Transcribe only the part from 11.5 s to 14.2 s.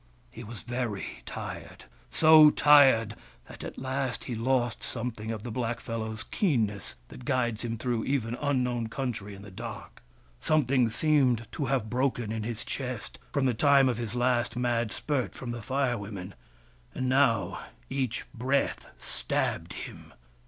to have broken in his chest, from the time of his